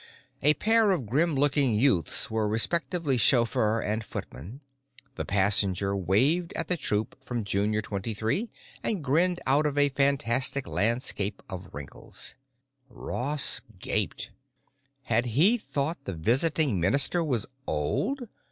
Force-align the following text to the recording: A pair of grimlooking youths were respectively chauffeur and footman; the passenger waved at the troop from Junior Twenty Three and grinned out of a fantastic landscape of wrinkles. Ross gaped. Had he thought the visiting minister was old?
A 0.41 0.55
pair 0.55 0.89
of 0.89 1.03
grimlooking 1.05 1.75
youths 1.79 2.31
were 2.31 2.47
respectively 2.47 3.17
chauffeur 3.17 3.79
and 3.79 4.03
footman; 4.03 4.61
the 5.13 5.25
passenger 5.25 5.95
waved 5.95 6.53
at 6.53 6.67
the 6.67 6.75
troop 6.75 7.23
from 7.23 7.43
Junior 7.43 7.83
Twenty 7.83 8.15
Three 8.15 8.49
and 8.81 9.03
grinned 9.03 9.39
out 9.45 9.67
of 9.67 9.77
a 9.77 9.89
fantastic 9.89 10.65
landscape 10.65 11.43
of 11.47 11.69
wrinkles. 11.71 12.33
Ross 12.89 13.61
gaped. 13.77 14.31
Had 15.03 15.27
he 15.37 15.59
thought 15.59 16.05
the 16.05 16.15
visiting 16.15 16.79
minister 16.79 17.23
was 17.23 17.45
old? 17.67 18.27